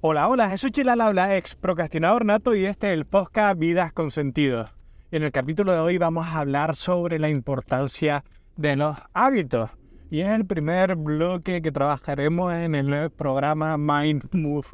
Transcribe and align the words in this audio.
Hola, 0.00 0.28
hola, 0.28 0.56
soy 0.56 0.70
Chilal 0.70 1.00
Habla, 1.00 1.36
ex 1.36 1.56
procrastinador 1.56 2.24
nato 2.24 2.54
y 2.54 2.66
este 2.66 2.92
es 2.92 2.96
el 2.96 3.04
podcast 3.04 3.58
Vidas 3.58 3.92
con 3.92 4.12
Sentido. 4.12 4.70
En 5.10 5.24
el 5.24 5.32
capítulo 5.32 5.72
de 5.72 5.80
hoy 5.80 5.98
vamos 5.98 6.24
a 6.24 6.38
hablar 6.38 6.76
sobre 6.76 7.18
la 7.18 7.28
importancia 7.28 8.22
de 8.56 8.76
los 8.76 8.96
hábitos. 9.12 9.70
Y 10.08 10.20
es 10.20 10.28
el 10.28 10.46
primer 10.46 10.94
bloque 10.94 11.62
que 11.62 11.72
trabajaremos 11.72 12.54
en 12.54 12.76
el 12.76 13.10
programa 13.10 13.76
Mind 13.76 14.28
Move. 14.30 14.68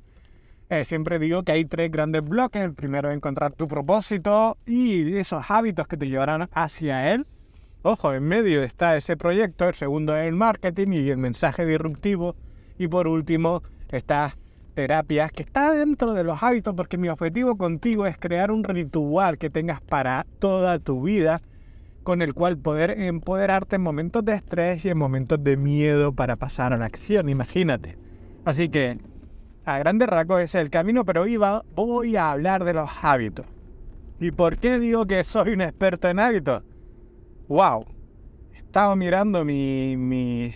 Eh, 0.68 0.84
siempre 0.84 1.18
digo 1.18 1.42
que 1.42 1.52
hay 1.52 1.64
tres 1.64 1.90
grandes 1.90 2.22
bloques. 2.22 2.62
El 2.62 2.74
primero 2.74 3.08
es 3.08 3.16
encontrar 3.16 3.54
tu 3.54 3.66
propósito 3.66 4.58
y 4.66 5.16
esos 5.16 5.42
hábitos 5.48 5.88
que 5.88 5.96
te 5.96 6.06
llevarán 6.06 6.50
hacia 6.52 7.14
él. 7.14 7.26
Ojo, 7.80 8.12
en 8.12 8.24
medio 8.24 8.62
está 8.62 8.94
ese 8.94 9.16
proyecto. 9.16 9.66
El 9.70 9.74
segundo 9.74 10.14
es 10.14 10.28
el 10.28 10.34
marketing 10.34 10.88
y 10.92 11.08
el 11.08 11.16
mensaje 11.16 11.64
disruptivo. 11.64 12.36
Y 12.76 12.88
por 12.88 13.08
último 13.08 13.62
está 13.88 14.36
terapias 14.74 15.32
que 15.32 15.42
está 15.42 15.72
dentro 15.72 16.12
de 16.12 16.24
los 16.24 16.42
hábitos 16.42 16.74
porque 16.76 16.98
mi 16.98 17.08
objetivo 17.08 17.56
contigo 17.56 18.06
es 18.06 18.18
crear 18.18 18.50
un 18.50 18.64
ritual 18.64 19.38
que 19.38 19.50
tengas 19.50 19.80
para 19.80 20.26
toda 20.38 20.78
tu 20.78 21.02
vida 21.02 21.40
con 22.02 22.20
el 22.20 22.34
cual 22.34 22.58
poder 22.58 22.90
empoderarte 22.90 23.76
en 23.76 23.82
momentos 23.82 24.24
de 24.24 24.34
estrés 24.34 24.84
y 24.84 24.90
en 24.90 24.98
momentos 24.98 25.42
de 25.42 25.56
miedo 25.56 26.12
para 26.12 26.36
pasar 26.36 26.72
a 26.72 26.76
la 26.76 26.84
acción, 26.84 27.28
imagínate. 27.30 27.96
Así 28.44 28.68
que 28.68 28.98
a 29.64 29.78
grandes 29.78 30.08
rasgos 30.08 30.42
es 30.42 30.54
el 30.54 30.68
camino, 30.68 31.04
pero 31.04 31.22
hoy 31.22 31.38
voy 31.74 32.16
a 32.16 32.32
hablar 32.32 32.64
de 32.64 32.74
los 32.74 32.90
hábitos. 33.02 33.46
¿Y 34.20 34.30
por 34.30 34.58
qué 34.58 34.78
digo 34.78 35.06
que 35.06 35.24
soy 35.24 35.54
un 35.54 35.62
experto 35.62 36.08
en 36.08 36.18
hábitos? 36.18 36.62
¡Wow! 37.48 37.86
Estaba 38.52 38.94
mirando 38.94 39.44
mi, 39.44 39.96
mi 39.96 40.52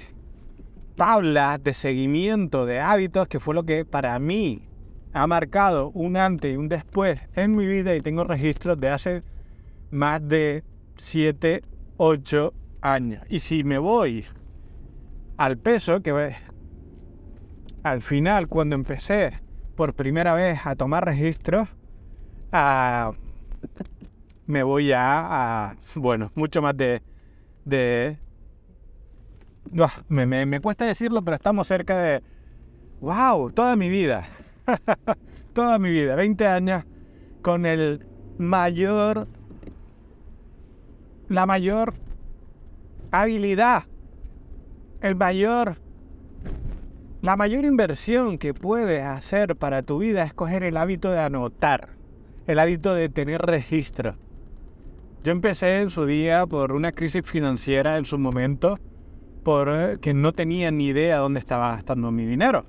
tablas 0.99 1.63
de 1.63 1.75
seguimiento 1.75 2.67
de 2.67 2.81
hábitos, 2.81 3.29
que 3.29 3.39
fue 3.39 3.55
lo 3.55 3.63
que 3.63 3.85
para 3.85 4.19
mí 4.19 4.69
ha 5.13 5.29
marcado 5.29 5.91
un 5.95 6.17
antes 6.17 6.53
y 6.53 6.57
un 6.57 6.69
después 6.69 7.21
en 7.37 7.55
mi 7.55 7.67
vida 7.67 7.95
y 7.95 8.01
tengo 8.01 8.25
registros 8.25 8.77
de 8.79 8.89
hace 8.91 9.23
más 9.93 10.27
de 10.29 10.65
7, 10.97 11.63
8 11.99 12.53
años. 12.81 13.23
Y 13.31 13.39
si 13.39 13.63
me 13.63 13.79
voy 13.79 14.27
al 15.37 15.57
peso, 15.57 16.03
que 16.03 16.35
al 17.85 18.03
final 18.03 18.49
cuando 18.49 18.75
empecé 18.75 19.41
por 19.77 19.95
primera 19.95 20.35
vez 20.35 20.59
a 20.65 20.75
tomar 20.75 21.05
registros, 21.05 21.69
me 24.47 24.63
voy 24.65 24.91
a, 24.91 25.69
a, 25.71 25.77
bueno, 25.95 26.33
mucho 26.35 26.61
más 26.61 26.77
de 26.77 28.19
me, 30.09 30.47
me, 30.47 30.61
cuesta 30.61 30.85
decirlo, 30.87 31.23
pero 31.23 31.37
estamos 31.37 31.67
cerca 31.67 31.97
de, 31.99 32.23
wow, 33.01 33.51
toda 33.51 33.77
mi 33.77 33.89
vida, 33.89 34.27
toda 35.53 35.79
mi 35.79 35.91
vida, 35.91 36.15
20 36.15 36.47
años 36.47 36.85
con 37.43 37.67
el 37.67 38.07
mayor, 38.39 39.25
la 41.29 41.47
mayor 41.47 41.95
habilidad, 43.11 43.85
el 45.01 45.17
mayor, 45.17 45.77
la 47.23 47.37
mayor 47.37 47.65
inversión 47.65 48.39
que 48.39 48.55
puedes 48.55 49.05
hacer 49.05 49.57
para 49.57 49.83
tu 49.83 49.99
vida 49.99 50.25
es 50.25 50.35
coger 50.35 50.63
el 50.63 50.77
hábito 50.77 51.11
de 51.11 51.21
anotar, 51.21 51.91
el 52.47 52.59
hábito 52.59 52.95
de 52.95 53.09
tener 53.09 53.43
registro. 53.43 54.17
Yo 55.25 55.33
empecé 55.33 55.81
en 55.81 55.91
su 55.91 56.07
día 56.07 56.47
por 56.47 56.73
una 56.73 56.93
crisis 56.93 57.23
financiera 57.25 57.97
en 57.99 58.05
su 58.05 58.19
momento 58.19 58.79
porque 59.43 60.15
no 60.15 60.33
tenía 60.33 60.71
ni 60.71 60.89
idea 60.89 61.19
dónde 61.19 61.41
estaba 61.41 61.73
gastando 61.73 62.11
mi 62.11 62.25
dinero. 62.25 62.65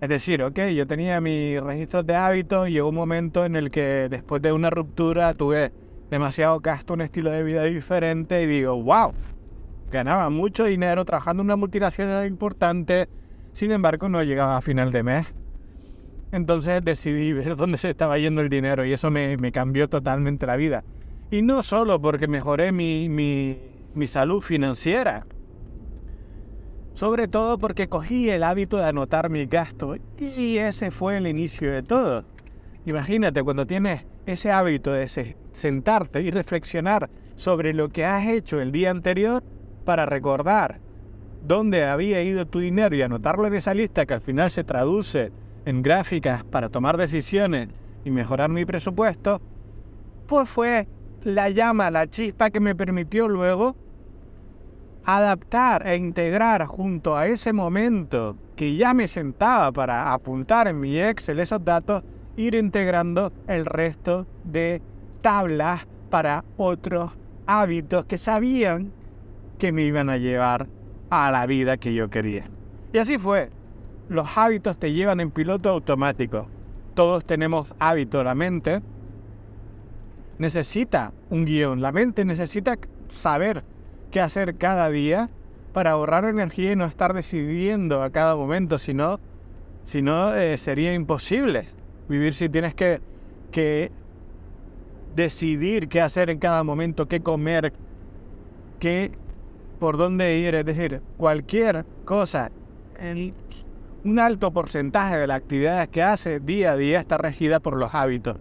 Es 0.00 0.08
decir, 0.08 0.42
ok, 0.42 0.60
yo 0.74 0.86
tenía 0.86 1.20
mis 1.20 1.60
registros 1.60 2.06
de 2.06 2.14
hábitos 2.14 2.68
y 2.68 2.72
llegó 2.72 2.88
un 2.90 2.94
momento 2.94 3.44
en 3.44 3.56
el 3.56 3.70
que 3.70 4.08
después 4.08 4.40
de 4.40 4.52
una 4.52 4.70
ruptura 4.70 5.34
tuve 5.34 5.72
demasiado 6.10 6.60
gasto, 6.60 6.94
un 6.94 7.00
estilo 7.00 7.30
de 7.30 7.42
vida 7.42 7.64
diferente 7.64 8.42
y 8.42 8.46
digo, 8.46 8.80
wow, 8.80 9.12
ganaba 9.90 10.30
mucho 10.30 10.64
dinero 10.64 11.04
trabajando 11.04 11.42
en 11.42 11.46
una 11.46 11.56
multinacional 11.56 12.26
importante, 12.26 13.08
sin 13.52 13.72
embargo 13.72 14.08
no 14.08 14.22
llegaba 14.22 14.56
a 14.56 14.60
final 14.60 14.92
de 14.92 15.02
mes. 15.02 15.26
Entonces 16.30 16.84
decidí 16.84 17.32
ver 17.32 17.56
dónde 17.56 17.78
se 17.78 17.90
estaba 17.90 18.18
yendo 18.18 18.42
el 18.42 18.50
dinero 18.50 18.84
y 18.84 18.92
eso 18.92 19.10
me, 19.10 19.36
cambió 19.52 19.88
totalmente 19.88 20.46
la 20.46 20.56
vida. 20.56 20.84
Y 21.30 21.42
no 21.42 21.62
solo 21.62 22.00
porque 22.00 22.28
mejoré 22.28 22.72
mi, 22.72 23.58
salud 24.06 24.42
financiera, 24.42 25.26
sobre 26.98 27.28
todo 27.28 27.58
porque 27.58 27.88
cogí 27.88 28.28
el 28.28 28.42
hábito 28.42 28.78
de 28.78 28.86
anotar 28.86 29.30
mi 29.30 29.46
gasto 29.46 29.94
y 30.18 30.56
ese 30.56 30.90
fue 30.90 31.16
el 31.16 31.28
inicio 31.28 31.70
de 31.70 31.84
todo. 31.84 32.24
Imagínate 32.86 33.44
cuando 33.44 33.68
tienes 33.68 34.04
ese 34.26 34.50
hábito 34.50 34.90
de 34.90 35.06
sentarte 35.52 36.22
y 36.22 36.32
reflexionar 36.32 37.08
sobre 37.36 37.72
lo 37.72 37.88
que 37.88 38.04
has 38.04 38.26
hecho 38.26 38.60
el 38.60 38.72
día 38.72 38.90
anterior 38.90 39.44
para 39.84 40.06
recordar 40.06 40.80
dónde 41.40 41.84
había 41.84 42.20
ido 42.20 42.46
tu 42.46 42.58
dinero 42.58 42.96
y 42.96 43.02
anotarlo 43.02 43.46
en 43.46 43.54
esa 43.54 43.74
lista 43.74 44.04
que 44.04 44.14
al 44.14 44.20
final 44.20 44.50
se 44.50 44.64
traduce 44.64 45.30
en 45.66 45.84
gráficas 45.84 46.42
para 46.42 46.68
tomar 46.68 46.96
decisiones 46.96 47.68
y 48.04 48.10
mejorar 48.10 48.50
mi 48.50 48.64
presupuesto, 48.64 49.40
pues 50.26 50.48
fue 50.48 50.88
la 51.22 51.48
llama, 51.48 51.92
la 51.92 52.08
chispa 52.08 52.50
que 52.50 52.58
me 52.58 52.74
permitió 52.74 53.28
luego 53.28 53.76
adaptar 55.08 55.86
e 55.86 55.96
integrar 55.96 56.66
junto 56.66 57.16
a 57.16 57.28
ese 57.28 57.54
momento 57.54 58.36
que 58.54 58.76
ya 58.76 58.92
me 58.92 59.08
sentaba 59.08 59.72
para 59.72 60.12
apuntar 60.12 60.68
en 60.68 60.78
mi 60.78 61.00
Excel 61.00 61.40
esos 61.40 61.64
datos, 61.64 62.02
ir 62.36 62.54
integrando 62.54 63.32
el 63.46 63.64
resto 63.64 64.26
de 64.44 64.82
tablas 65.22 65.86
para 66.10 66.44
otros 66.58 67.10
hábitos 67.46 68.04
que 68.04 68.18
sabían 68.18 68.92
que 69.58 69.72
me 69.72 69.84
iban 69.84 70.10
a 70.10 70.18
llevar 70.18 70.68
a 71.08 71.30
la 71.30 71.46
vida 71.46 71.78
que 71.78 71.94
yo 71.94 72.10
quería. 72.10 72.44
Y 72.92 72.98
así 72.98 73.16
fue. 73.16 73.48
Los 74.10 74.28
hábitos 74.36 74.76
te 74.76 74.92
llevan 74.92 75.20
en 75.20 75.30
piloto 75.30 75.70
automático. 75.70 76.48
Todos 76.92 77.24
tenemos 77.24 77.72
hábitos. 77.78 78.22
La 78.26 78.34
mente 78.34 78.82
necesita 80.36 81.14
un 81.30 81.46
guion. 81.46 81.80
La 81.80 81.92
mente 81.92 82.26
necesita 82.26 82.76
saber 83.06 83.64
qué 84.10 84.20
hacer 84.20 84.56
cada 84.56 84.88
día 84.90 85.30
para 85.72 85.92
ahorrar 85.92 86.24
energía 86.24 86.72
y 86.72 86.76
no 86.76 86.84
estar 86.84 87.14
decidiendo 87.14 88.02
a 88.02 88.10
cada 88.10 88.34
momento, 88.34 88.78
si 88.78 88.94
no, 88.94 89.20
eh, 90.34 90.56
sería 90.58 90.94
imposible 90.94 91.68
vivir 92.08 92.34
si 92.34 92.48
tienes 92.48 92.74
que, 92.74 93.00
que 93.52 93.92
decidir 95.14 95.88
qué 95.88 96.00
hacer 96.00 96.30
en 96.30 96.38
cada 96.38 96.64
momento, 96.64 97.06
qué 97.06 97.20
comer, 97.20 97.72
qué, 98.78 99.12
por 99.78 99.96
dónde 99.96 100.38
ir, 100.38 100.54
es 100.54 100.64
decir, 100.64 101.02
cualquier 101.16 101.84
cosa, 102.04 102.50
un 104.04 104.18
alto 104.18 104.52
porcentaje 104.52 105.16
de 105.16 105.26
las 105.26 105.38
actividades 105.38 105.88
que 105.88 106.02
hace 106.02 106.40
día 106.40 106.72
a 106.72 106.76
día 106.76 106.98
está 106.98 107.18
regida 107.18 107.60
por 107.60 107.76
los 107.76 107.94
hábitos. 107.94 108.38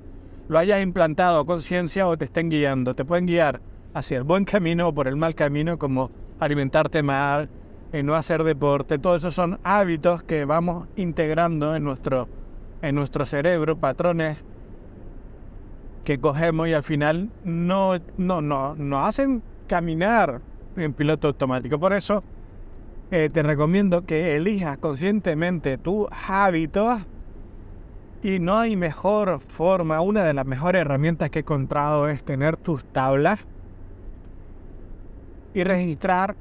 Lo 0.48 0.58
hayas 0.58 0.82
implantado 0.82 1.46
conciencia 1.46 2.08
o 2.08 2.18
te 2.18 2.26
estén 2.26 2.50
guiando, 2.50 2.94
te 2.94 3.04
pueden 3.04 3.26
guiar 3.26 3.60
hacia 3.98 4.18
el 4.18 4.24
buen 4.24 4.46
camino 4.46 4.88
o 4.88 4.94
por 4.94 5.08
el 5.08 5.16
mal 5.16 5.36
camino, 5.36 5.78
como 5.78 6.12
alimentarte 6.40 7.02
mal, 7.04 7.50
eh, 7.92 8.04
no 8.04 8.16
hacer 8.16 8.44
deporte, 8.44 9.00
todos 9.00 9.22
esos 9.22 9.34
son 9.34 9.60
hábitos 9.64 10.24
que 10.24 10.46
vamos 10.46 10.88
integrando 10.96 11.76
en 11.76 11.84
nuestro, 11.84 12.28
en 12.82 12.96
nuestro 12.96 13.26
cerebro, 13.26 13.78
patrones 13.78 14.38
que 16.04 16.20
cogemos 16.20 16.68
y 16.68 16.74
al 16.74 16.84
final 16.84 17.30
no, 17.44 17.98
no, 18.18 18.42
no, 18.42 18.76
nos 18.76 19.08
hacen 19.08 19.42
caminar 19.68 20.42
en 20.76 20.94
piloto 20.94 21.28
automático. 21.28 21.80
Por 21.80 21.94
eso 21.94 22.24
eh, 23.12 23.30
te 23.34 23.42
recomiendo 23.42 24.06
que 24.06 24.36
elijas 24.36 24.78
conscientemente 24.78 25.78
tus 25.78 26.08
hábitos 26.28 27.02
y 28.22 28.40
no 28.40 28.58
hay 28.58 28.76
mejor 28.76 29.40
forma, 29.40 30.02
una 30.02 30.24
de 30.24 30.34
las 30.34 30.46
mejores 30.46 30.82
herramientas 30.82 31.30
que 31.30 31.40
he 31.40 31.42
encontrado 31.42 32.10
es 32.10 32.24
tener 32.24 32.58
tus 32.58 32.84
tablas 32.86 33.46
y 35.58 35.64
registrar 35.64 36.36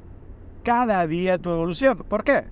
cada 0.63 1.07
día 1.07 1.39
tu 1.39 1.49
evolución. 1.49 1.97
¿Por 2.07 2.23
qué? 2.23 2.45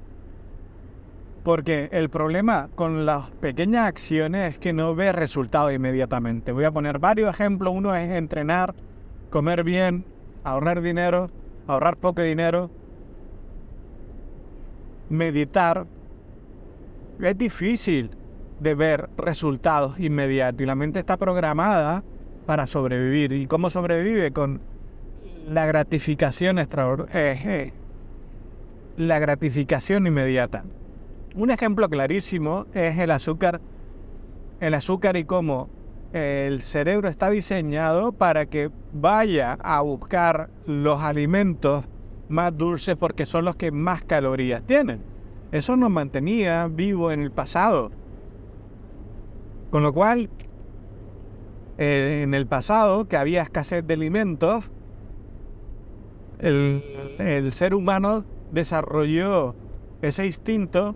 Porque 1.43 1.91
el 1.93 2.09
problema 2.09 2.71
con 2.75 3.05
las 3.05 3.31
pequeñas 3.33 3.87
acciones 3.87 4.55
es 4.55 4.59
que 4.59 4.73
no 4.73 4.95
ves 4.95 5.15
resultados 5.15 5.75
inmediatamente. 5.75 6.53
Voy 6.53 6.65
a 6.65 6.71
poner 6.71 6.99
varios 6.99 7.29
ejemplos. 7.29 7.75
Uno 7.77 7.95
es 7.95 8.11
entrenar, 8.11 8.75
comer 9.29 9.63
bien, 9.63 10.07
ahorrar 10.43 10.81
dinero, 10.81 11.29
ahorrar 11.67 11.99
poco 11.99 12.23
dinero, 12.23 12.71
meditar. 15.11 15.87
Es 17.21 17.37
difícil 17.37 18.11
de 18.59 18.75
ver 18.75 19.11
resultados 19.19 20.01
inmediatos 20.01 20.63
y 20.63 20.65
la 20.65 20.75
mente 20.75 21.01
está 21.01 21.19
programada 21.19 22.03
para 22.47 22.67
sobrevivir. 22.67 23.33
¿Y 23.33 23.47
cómo 23.47 23.69
sobrevive? 23.69 24.31
Con 24.31 24.63
la 25.46 25.67
gratificación 25.67 26.58
extraordinaria. 26.58 27.32
Eh, 27.32 27.41
eh, 27.44 27.73
la 28.96 29.19
gratificación 29.19 30.06
inmediata. 30.06 30.64
Un 31.35 31.50
ejemplo 31.50 31.88
clarísimo 31.88 32.67
es 32.75 32.99
el 32.99 33.11
azúcar. 33.11 33.61
El 34.61 34.75
azúcar 34.75 35.17
y 35.17 35.25
cómo 35.25 35.69
el 36.12 36.62
cerebro 36.62 37.08
está 37.08 37.29
diseñado 37.29 38.12
para 38.12 38.46
que 38.46 38.70
vaya 38.93 39.55
a 39.55 39.81
buscar 39.81 40.49
los 40.64 41.02
alimentos 41.02 41.85
más 42.29 42.56
dulces 42.56 42.96
porque 42.96 43.26
son 43.26 43.44
los 43.44 43.56
que 43.56 43.73
más 43.73 44.05
calorías 44.05 44.62
tienen. 44.62 45.02
Eso 45.50 45.76
nos 45.76 45.91
mantenía 45.91 46.69
vivo 46.69 47.11
en 47.11 47.20
el 47.20 47.32
pasado. 47.32 47.91
Con 49.70 49.82
lo 49.82 49.93
cual, 49.93 50.31
eh, 51.79 52.20
en 52.23 52.32
el 52.32 52.46
pasado, 52.46 53.08
que 53.08 53.17
había 53.17 53.43
escasez 53.43 53.85
de 53.85 53.94
alimentos, 53.94 54.70
el, 56.39 56.83
el 57.19 57.53
ser 57.53 57.75
humano 57.75 58.25
desarrolló 58.53 59.55
ese 60.03 60.27
instinto 60.27 60.95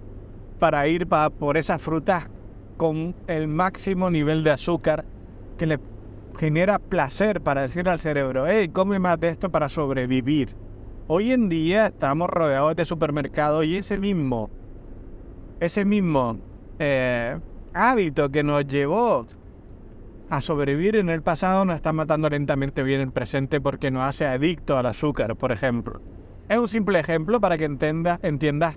para 0.58 0.86
ir 0.88 1.06
pa- 1.06 1.30
por 1.30 1.56
esas 1.56 1.80
frutas 1.80 2.28
con 2.76 3.14
el 3.26 3.48
máximo 3.48 4.10
nivel 4.10 4.44
de 4.44 4.50
azúcar 4.50 5.04
que 5.56 5.66
le 5.66 5.78
genera 6.38 6.78
placer 6.78 7.40
para 7.40 7.62
decir 7.62 7.88
al 7.88 7.98
cerebro, 7.98 8.46
hey, 8.46 8.68
come 8.68 8.98
más 8.98 9.18
de 9.18 9.28
esto 9.28 9.50
para 9.50 9.68
sobrevivir. 9.68 10.50
Hoy 11.08 11.32
en 11.32 11.48
día 11.48 11.86
estamos 11.86 12.28
rodeados 12.28 12.76
de 12.76 12.84
supermercados 12.84 13.64
y 13.64 13.76
ese 13.76 13.98
mismo, 13.98 14.50
ese 15.58 15.84
mismo 15.84 16.38
eh, 16.78 17.38
hábito 17.74 18.28
que 18.30 18.44
nos 18.44 18.64
llevó 18.66 19.26
a 20.30 20.40
sobrevivir 20.40 20.96
en 20.96 21.08
el 21.08 21.22
pasado 21.22 21.64
nos 21.64 21.76
está 21.76 21.92
matando 21.92 22.28
lentamente 22.28 22.82
hoy 22.82 22.94
en 22.94 23.00
el 23.00 23.12
presente 23.12 23.60
porque 23.60 23.90
nos 23.90 24.02
hace 24.02 24.26
adicto 24.26 24.76
al 24.76 24.86
azúcar, 24.86 25.36
por 25.36 25.52
ejemplo. 25.52 26.00
Es 26.48 26.58
un 26.58 26.68
simple 26.68 26.98
ejemplo 27.00 27.40
para 27.40 27.56
que 27.56 27.64
entiendas, 27.64 28.18
entiendas 28.22 28.76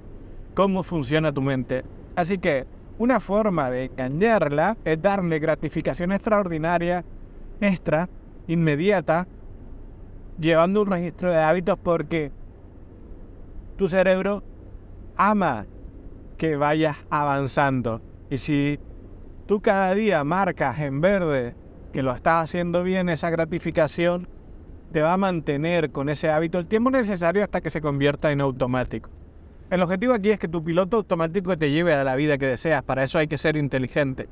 cómo 0.53 0.83
funciona 0.83 1.31
tu 1.31 1.41
mente. 1.41 1.83
Así 2.15 2.37
que 2.37 2.65
una 2.97 3.19
forma 3.19 3.69
de 3.69 3.85
engañarla 3.85 4.77
es 4.85 5.01
darle 5.01 5.39
gratificación 5.39 6.11
extraordinaria, 6.11 7.03
extra, 7.59 8.09
inmediata, 8.47 9.27
llevando 10.39 10.81
un 10.81 10.87
registro 10.87 11.31
de 11.31 11.37
hábitos 11.37 11.77
porque 11.81 12.31
tu 13.77 13.89
cerebro 13.89 14.43
ama 15.15 15.65
que 16.37 16.55
vayas 16.55 16.97
avanzando. 17.09 18.01
Y 18.29 18.37
si 18.37 18.79
tú 19.51 19.59
cada 19.59 19.93
día 19.93 20.23
marcas 20.23 20.79
en 20.79 21.01
verde 21.01 21.55
que 21.91 22.03
lo 22.03 22.13
estás 22.13 22.45
haciendo 22.45 22.83
bien, 22.83 23.09
esa 23.09 23.29
gratificación 23.29 24.29
te 24.93 25.01
va 25.01 25.11
a 25.11 25.17
mantener 25.17 25.91
con 25.91 26.07
ese 26.07 26.29
hábito 26.29 26.57
el 26.57 26.69
tiempo 26.69 26.89
necesario 26.89 27.43
hasta 27.43 27.59
que 27.59 27.69
se 27.69 27.81
convierta 27.81 28.31
en 28.31 28.39
automático. 28.39 29.09
El 29.69 29.81
objetivo 29.81 30.13
aquí 30.13 30.29
es 30.29 30.39
que 30.39 30.47
tu 30.47 30.63
piloto 30.63 30.95
automático 30.95 31.57
te 31.57 31.69
lleve 31.69 31.93
a 31.93 32.05
la 32.05 32.15
vida 32.15 32.37
que 32.37 32.45
deseas. 32.45 32.81
Para 32.81 33.03
eso 33.03 33.19
hay 33.19 33.27
que 33.27 33.37
ser 33.37 33.57
inteligente. 33.57 34.29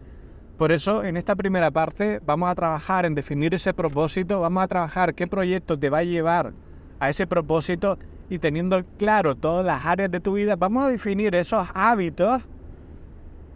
Por 0.58 0.72
eso, 0.72 1.04
en 1.04 1.18
esta 1.18 1.36
primera 1.36 1.70
parte, 1.70 2.22
vamos 2.26 2.50
a 2.50 2.56
trabajar 2.56 3.06
en 3.06 3.14
definir 3.14 3.54
ese 3.54 3.74
propósito, 3.74 4.40
vamos 4.40 4.64
a 4.64 4.70
trabajar 4.70 5.16
qué 5.16 5.28
proyecto 5.28 5.78
te 5.78 5.90
va 5.90 5.98
a 5.98 6.04
llevar 6.06 6.54
a 6.98 7.10
ese 7.10 7.28
propósito 7.28 8.00
y 8.30 8.40
teniendo 8.40 8.86
claro 8.98 9.36
todas 9.36 9.66
las 9.66 9.86
áreas 9.86 10.12
de 10.12 10.22
tu 10.22 10.32
vida, 10.32 10.56
vamos 10.56 10.86
a 10.86 10.88
definir 10.88 11.36
esos 11.36 11.68
hábitos 11.74 12.42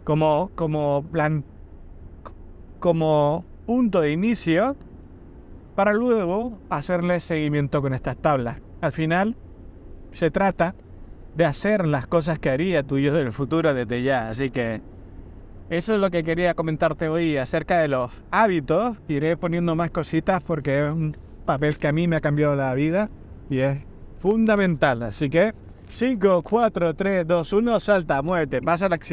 como, 0.04 0.50
como, 0.54 1.02
plan, 1.10 1.42
como 2.84 3.46
punto 3.64 4.02
de 4.02 4.12
inicio 4.12 4.76
para 5.74 5.94
luego 5.94 6.58
hacerle 6.68 7.18
seguimiento 7.20 7.80
con 7.80 7.94
estas 7.94 8.18
tablas. 8.18 8.60
Al 8.82 8.92
final, 8.92 9.36
se 10.12 10.30
trata 10.30 10.74
de 11.34 11.46
hacer 11.46 11.86
las 11.86 12.06
cosas 12.06 12.38
que 12.38 12.50
haría 12.50 12.82
tú 12.82 12.98
y 12.98 13.04
yo 13.04 13.14
del 13.14 13.32
futuro 13.32 13.72
desde 13.72 14.02
ya. 14.02 14.28
Así 14.28 14.50
que 14.50 14.82
eso 15.70 15.94
es 15.94 15.98
lo 15.98 16.10
que 16.10 16.24
quería 16.24 16.52
comentarte 16.52 17.08
hoy 17.08 17.38
acerca 17.38 17.78
de 17.78 17.88
los 17.88 18.12
hábitos. 18.30 18.98
Iré 19.08 19.38
poniendo 19.38 19.74
más 19.74 19.90
cositas 19.90 20.42
porque 20.42 20.86
es 20.86 20.92
un 20.92 21.16
papel 21.46 21.78
que 21.78 21.88
a 21.88 21.92
mí 21.92 22.06
me 22.06 22.16
ha 22.16 22.20
cambiado 22.20 22.54
la 22.54 22.74
vida 22.74 23.08
y 23.48 23.60
es 23.60 23.80
fundamental. 24.18 25.04
Así 25.04 25.30
que 25.30 25.54
5, 25.88 26.42
4, 26.42 26.94
3, 26.94 27.26
2, 27.26 27.52
1, 27.54 27.80
salta, 27.80 28.20
muévete, 28.20 28.60
pasa 28.60 28.90
la 28.90 28.96
acción. 28.96 29.02